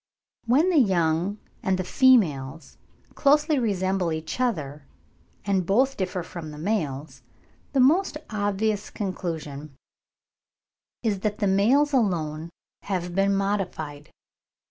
When 0.47 0.71
the 0.71 0.79
young 0.79 1.37
and 1.61 1.77
the 1.77 1.83
females 1.83 2.79
closely 3.13 3.59
resemble 3.59 4.11
each 4.11 4.39
other 4.39 4.87
and 5.45 5.63
both 5.63 5.95
differ 5.95 6.23
from 6.23 6.49
the 6.49 6.57
males, 6.57 7.21
the 7.73 7.79
most 7.81 8.17
obvious 8.31 8.89
conclusion 8.89 9.75
is 11.03 11.19
that 11.19 11.37
the 11.37 11.45
males 11.45 11.93
alone 11.93 12.49
have 12.85 13.13
been 13.13 13.35
modified. 13.35 14.09